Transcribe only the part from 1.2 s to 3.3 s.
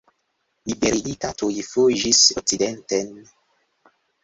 tuj fuĝis okcidenten.